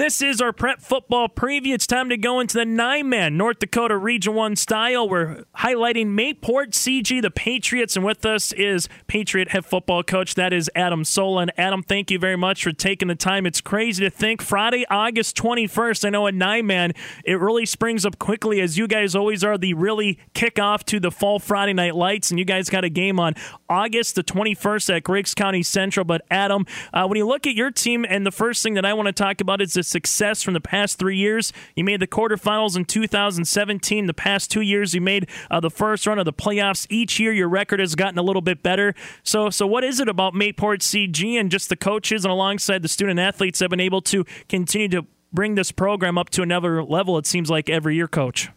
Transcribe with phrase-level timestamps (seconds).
[0.00, 1.74] This is our prep football preview.
[1.74, 5.06] It's time to go into the nine man North Dakota Region 1 style.
[5.06, 10.36] We're highlighting Mayport CG, the Patriots, and with us is Patriot head football coach.
[10.36, 11.50] That is Adam Solon.
[11.58, 13.44] Adam, thank you very much for taking the time.
[13.44, 16.06] It's crazy to think Friday, August 21st.
[16.06, 16.92] I know a nine man,
[17.26, 21.10] it really springs up quickly as you guys always are the really kickoff to the
[21.10, 23.34] fall Friday night lights, and you guys got a game on
[23.68, 26.04] August the 21st at Griggs County Central.
[26.04, 26.64] But Adam,
[26.94, 29.12] uh, when you look at your team, and the first thing that I want to
[29.12, 31.52] talk about is the success from the past three years.
[31.74, 34.06] You made the quarterfinals in 2017.
[34.06, 36.86] The past two years, you made uh, the first run of the playoffs.
[36.88, 38.94] Each year, your record has gotten a little bit better.
[39.22, 42.88] So, so what is it about Mayport CG and just the coaches and alongside the
[42.88, 47.18] student athletes have been able to continue to bring this program up to another level?
[47.18, 48.48] It seems like every year, coach.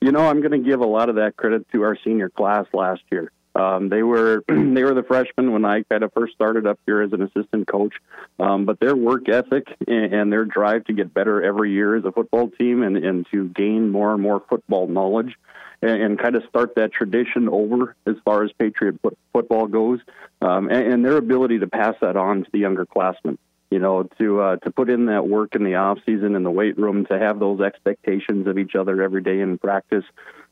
[0.00, 2.66] You know, I'm going to give a lot of that credit to our senior class
[2.72, 3.30] last year.
[3.54, 7.02] Um, they were they were the freshmen when I kind of first started up here
[7.02, 7.94] as an assistant coach.
[8.38, 12.04] Um, but their work ethic and, and their drive to get better every year as
[12.04, 15.34] a football team and, and to gain more and more football knowledge
[15.82, 18.98] and, and kind of start that tradition over as far as Patriot
[19.32, 20.00] football goes,
[20.42, 23.38] um, and, and their ability to pass that on to the younger classmen
[23.70, 26.50] you know, to uh, to put in that work in the off season in the
[26.50, 30.04] weight room, to have those expectations of each other every day in practice,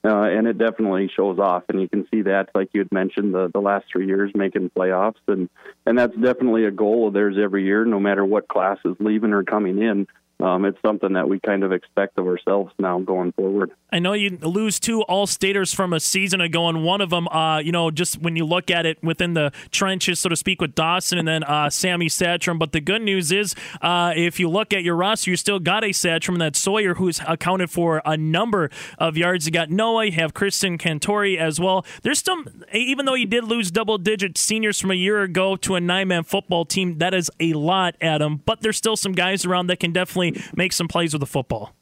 [0.04, 1.64] uh, and it definitely shows off.
[1.68, 4.70] And you can see that, like you had mentioned, the the last three years making
[4.70, 5.48] playoffs, and
[5.86, 9.32] and that's definitely a goal of theirs every year, no matter what class is leaving
[9.32, 10.06] or coming in
[10.42, 13.70] um, it's something that we kind of expect of ourselves now going forward.
[13.92, 17.28] I know you lose two All Staters from a season ago, and one of them,
[17.28, 20.60] uh, you know, just when you look at it within the trenches, so to speak,
[20.60, 22.58] with Dawson and then uh, Sammy Satcham.
[22.58, 25.84] But the good news is, uh, if you look at your roster, you still got
[25.84, 28.68] a Satcham and that Sawyer, who's accounted for a number
[28.98, 29.46] of yards.
[29.46, 31.86] You got Noah, you have Kristen Cantori as well.
[32.02, 35.76] There's still, even though you did lose double digit seniors from a year ago to
[35.76, 38.42] a nine man football team, that is a lot, Adam.
[38.44, 41.74] But there's still some guys around that can definitely make some plays with the football.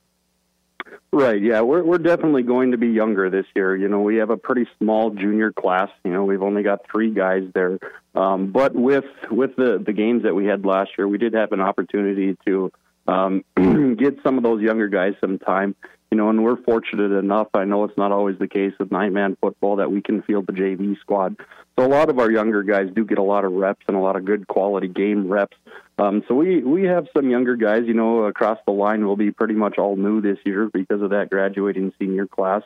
[1.13, 1.43] Right.
[1.43, 3.75] Yeah, we're we're definitely going to be younger this year.
[3.77, 5.89] You know, we have a pretty small junior class.
[6.05, 7.81] You know, we've only got three guys there.
[8.15, 11.51] Um, but with with the the games that we had last year, we did have
[11.51, 12.71] an opportunity to
[13.09, 13.45] um,
[13.97, 15.75] get some of those younger guys some time.
[16.11, 17.49] You know, and we're fortunate enough.
[17.55, 20.47] I know it's not always the case with nine man football that we can field
[20.47, 21.37] the JV squad.
[21.79, 24.01] So a lot of our younger guys do get a lot of reps and a
[24.01, 25.57] lot of good quality game reps.
[25.99, 27.83] Um, so we we have some younger guys.
[27.87, 31.11] You know, across the line will be pretty much all new this year because of
[31.11, 32.63] that graduating senior class.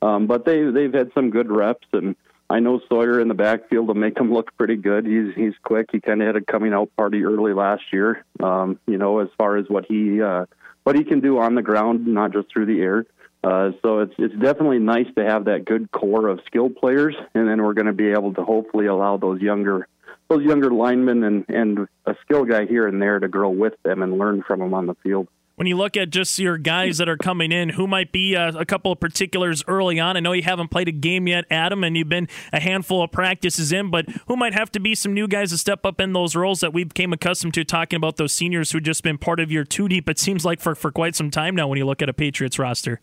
[0.00, 2.16] Um, but they they've had some good reps and.
[2.54, 5.04] I know Sawyer in the backfield will make him look pretty good.
[5.04, 5.88] He's he's quick.
[5.90, 8.24] He kind of had a coming out party early last year.
[8.40, 10.46] Um, you know, as far as what he uh,
[10.84, 13.06] what he can do on the ground, not just through the air.
[13.42, 17.48] Uh, so it's it's definitely nice to have that good core of skilled players, and
[17.48, 19.88] then we're going to be able to hopefully allow those younger
[20.28, 24.00] those younger linemen and and a skill guy here and there to grow with them
[24.00, 25.26] and learn from them on the field
[25.56, 28.48] when you look at just your guys that are coming in, who might be a,
[28.48, 30.16] uh, a, couple of particulars early on?
[30.16, 33.12] I know you haven't played a game yet, Adam, and you've been a handful of
[33.12, 36.12] practices in, but who might have to be some new guys to step up in
[36.12, 39.38] those roles that we've came accustomed to talking about those seniors who just been part
[39.38, 41.86] of your two deep, it seems like for, for quite some time now when you
[41.86, 43.00] look at a Patriots roster?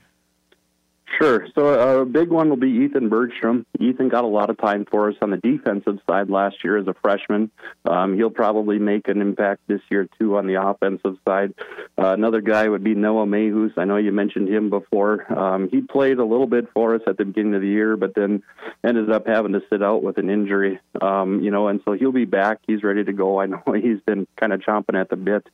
[1.17, 1.47] Sure.
[1.55, 3.65] So a big one will be Ethan Bergstrom.
[3.79, 6.87] Ethan got a lot of time for us on the defensive side last year as
[6.87, 7.51] a freshman.
[7.85, 11.53] Um, he'll probably make an impact this year too on the offensive side.
[11.97, 13.73] Uh, another guy would be Noah Mayhus.
[13.77, 15.31] I know you mentioned him before.
[15.31, 18.15] Um, he played a little bit for us at the beginning of the year, but
[18.15, 18.43] then
[18.83, 20.79] ended up having to sit out with an injury.
[21.01, 22.59] Um, you know, and so he'll be back.
[22.67, 23.39] He's ready to go.
[23.39, 25.45] I know he's been kind of chomping at the bit.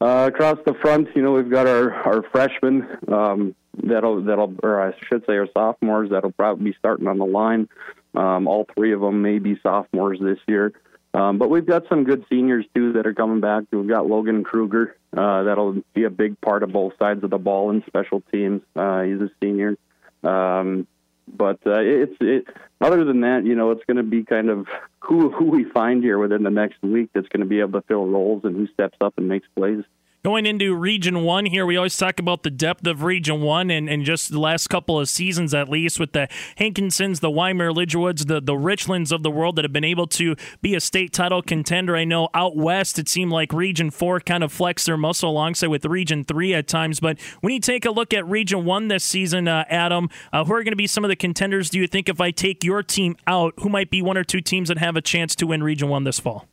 [0.00, 2.86] Uh, across the front, you know, we've got our our freshmen.
[3.08, 7.26] Um, that'll that'll or I should say are sophomores that'll probably be starting on the
[7.26, 7.68] line.
[8.14, 10.72] Um, all three of them may be sophomores this year.
[11.14, 13.64] Um, but we've got some good seniors too that are coming back.
[13.70, 14.96] We've got Logan Kruger.
[15.16, 18.62] Uh, that'll be a big part of both sides of the ball in special teams.
[18.74, 19.76] Uh, he's a senior.
[20.24, 20.88] Um,
[21.28, 22.46] but uh, it's it.
[22.80, 24.66] Other than that, you know, it's going to be kind of
[24.98, 27.86] who who we find here within the next week that's going to be able to
[27.86, 29.84] fill roles and who steps up and makes plays.
[30.24, 33.90] Going into Region 1 here, we always talk about the depth of Region 1 and,
[33.90, 38.26] and just the last couple of seasons at least with the Hankinsons, the Wyndmere Lidgerwoods,
[38.26, 41.42] the, the Richlands of the world that have been able to be a state title
[41.42, 41.94] contender.
[41.94, 45.66] I know out west it seemed like Region 4 kind of flexed their muscle alongside
[45.66, 47.00] with Region 3 at times.
[47.00, 50.54] But when you take a look at Region 1 this season, uh, Adam, uh, who
[50.54, 52.82] are going to be some of the contenders, do you think if I take your
[52.82, 55.62] team out, who might be one or two teams that have a chance to win
[55.62, 56.48] Region 1 this fall?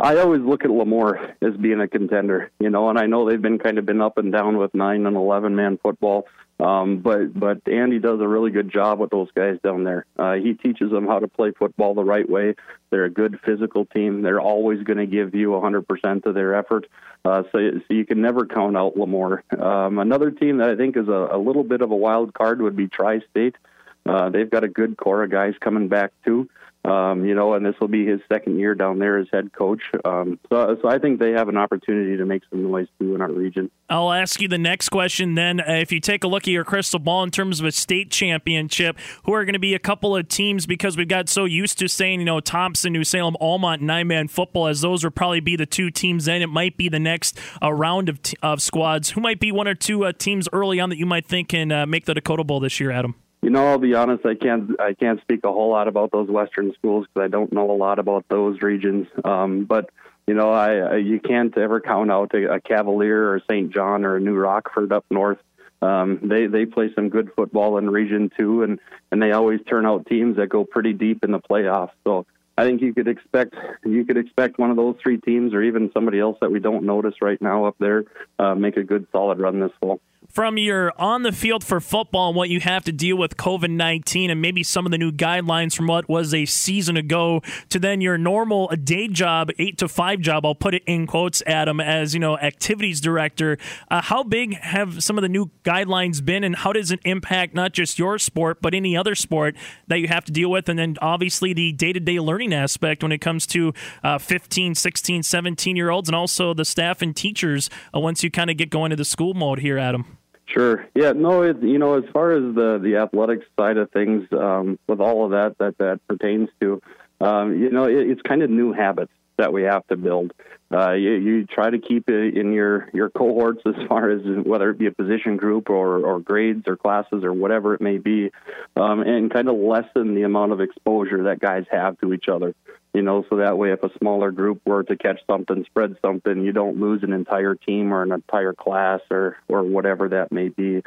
[0.00, 3.40] I always look at LaMoure as being a contender, you know, and I know they've
[3.40, 6.26] been kind of been up and down with nine and eleven man football.
[6.58, 10.04] Um, but but Andy does a really good job with those guys down there.
[10.18, 12.54] Uh, he teaches them how to play football the right way.
[12.90, 14.22] They're a good physical team.
[14.22, 16.86] They're always going to give you 100% of their effort.
[17.24, 19.60] Uh, so, so you can never count out LaMoure.
[19.60, 22.60] Um, another team that I think is a, a little bit of a wild card
[22.60, 23.56] would be Tri State.
[24.04, 26.48] Uh, they've got a good core of guys coming back too.
[26.82, 29.82] Um, you know, and this will be his second year down there as head coach.
[30.02, 33.20] Um, so, so I think they have an opportunity to make some noise too in
[33.20, 33.70] our region.
[33.90, 35.60] I'll ask you the next question then.
[35.60, 38.10] Uh, if you take a look at your crystal ball in terms of a state
[38.10, 41.78] championship, who are going to be a couple of teams because we've got so used
[41.80, 45.40] to saying, you know, Thompson, New Salem, Almont, nine man football, as those will probably
[45.40, 46.40] be the two teams then.
[46.40, 49.10] It might be the next uh, round of, t- of squads.
[49.10, 51.70] Who might be one or two uh, teams early on that you might think can
[51.70, 53.16] uh, make the Dakota Bowl this year, Adam?
[53.42, 54.26] You know, I'll be honest.
[54.26, 54.78] I can't.
[54.78, 57.72] I can't speak a whole lot about those Western schools because I don't know a
[57.72, 59.06] lot about those regions.
[59.24, 59.88] Um, but
[60.26, 63.72] you know, I, I you can't ever count out a, a Cavalier or St.
[63.72, 65.38] John or a New Rockford up north.
[65.80, 68.78] Um, they they play some good football in region two, and
[69.10, 71.92] and they always turn out teams that go pretty deep in the playoffs.
[72.04, 72.26] So
[72.58, 73.54] I think you could expect
[73.86, 76.84] you could expect one of those three teams, or even somebody else that we don't
[76.84, 78.04] notice right now up there,
[78.38, 79.98] uh, make a good solid run this fall
[80.30, 83.70] from your on the field for football and what you have to deal with COVID
[83.70, 87.78] 19 and maybe some of the new guidelines from what was a season ago to
[87.78, 91.80] then your normal day job, eight to five job, I'll put it in quotes, Adam,
[91.80, 93.58] as you know, activities director.
[93.90, 97.54] Uh, how big have some of the new guidelines been and how does it impact
[97.54, 99.56] not just your sport, but any other sport
[99.88, 100.68] that you have to deal with?
[100.68, 103.72] And then obviously the day to day learning aspect when it comes to
[104.04, 108.30] uh, 15, 16, 17 year olds and also the staff and teachers uh, once you
[108.30, 110.19] kind of get going to the school mode here, Adam.
[110.52, 110.86] Sure.
[110.94, 111.12] Yeah.
[111.12, 111.42] No.
[111.42, 115.24] It, you know, as far as the the athletics side of things, um, with all
[115.24, 116.82] of that that that pertains to,
[117.20, 120.32] um, you know, it, it's kind of new habits that we have to build.
[120.72, 124.70] Uh, you, you try to keep it in your your cohorts as far as whether
[124.70, 128.30] it be a position group or or grades or classes or whatever it may be,
[128.76, 132.54] um, and kind of lessen the amount of exposure that guys have to each other
[132.92, 136.44] you know, so that way if a smaller group were to catch something, spread something,
[136.44, 140.48] you don't lose an entire team or an entire class or or whatever that may
[140.48, 140.82] be.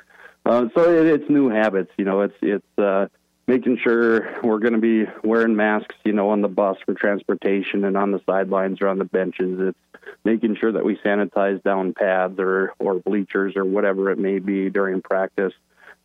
[0.46, 2.22] Uh, so it, it's new habits, you know.
[2.22, 3.08] It's it's uh,
[3.48, 7.86] making sure we're going to be wearing masks, you know, on the bus for transportation
[7.86, 9.60] and on the sidelines or on the benches.
[9.60, 9.78] It's
[10.26, 14.70] making sure that we sanitize down pads or or bleachers or whatever it may be
[14.70, 15.54] during practice.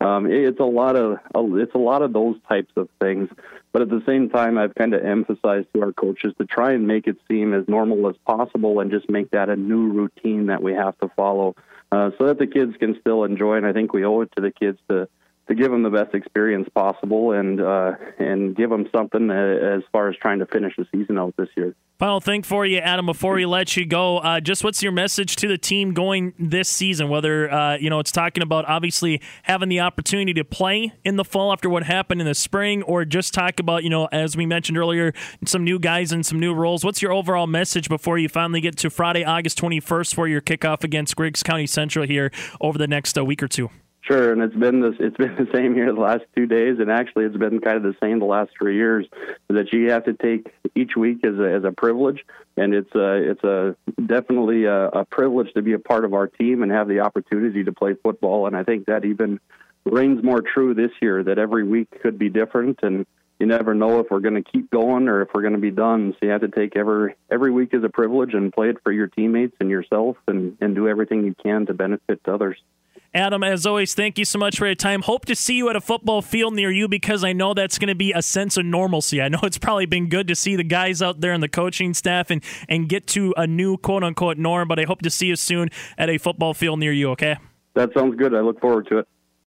[0.01, 3.29] Um, it's a lot of it's a lot of those types of things.
[3.73, 6.87] But at the same time, I've kind of emphasized to our coaches to try and
[6.87, 10.63] make it seem as normal as possible and just make that a new routine that
[10.63, 11.55] we have to follow,
[11.93, 13.57] uh, so that the kids can still enjoy.
[13.57, 15.09] And I think we owe it to the kids to
[15.49, 19.83] to give them the best experience possible and uh, and give them something uh, as
[19.93, 21.75] far as trying to finish the season out this year.
[21.99, 25.35] Final thing for you, Adam, before we let you go, uh, just what's your message
[25.37, 27.09] to the team going this season?
[27.09, 31.25] Whether uh, you know it's talking about obviously having the opportunity to play in the
[31.25, 34.45] fall after what happened in the spring, or just talk about you know as we
[34.45, 35.15] mentioned earlier,
[35.47, 36.85] some new guys and some new roles.
[36.85, 40.43] What's your overall message before you finally get to Friday, August twenty first, for your
[40.43, 42.31] kickoff against Griggs County Central here
[42.61, 43.71] over the next uh, week or two?
[44.09, 44.95] Sure, and it's been this.
[44.99, 47.83] It's been the same here the last two days, and actually, it's been kind of
[47.83, 49.07] the same the last three years.
[49.49, 52.25] That you have to take each week as a as a privilege,
[52.57, 53.77] and it's a it's a
[54.07, 57.65] definitely a, a privilege to be a part of our team and have the opportunity
[57.65, 58.47] to play football.
[58.47, 59.41] And I think that even
[59.85, 61.23] reigns more true this year.
[61.23, 63.05] That every week could be different, and
[63.39, 65.71] you never know if we're going to keep going or if we're going to be
[65.71, 66.15] done.
[66.15, 68.91] So you have to take every every week as a privilege and play it for
[68.91, 72.57] your teammates and yourself, and and do everything you can to benefit others.
[73.15, 75.03] Adam, as always, thank you so much for your time.
[75.03, 77.89] Hope to see you at a football field near you because I know that's going
[77.89, 79.23] to be a sense of normalcy.
[79.23, 81.95] I know it's probably been good to see the guys out there and the coaching
[81.95, 85.27] staff and, and get to a new quote unquote norm, but I hope to see
[85.27, 87.37] you soon at a football field near you, okay?
[87.75, 88.35] That sounds good.
[88.35, 89.09] I look forward to it.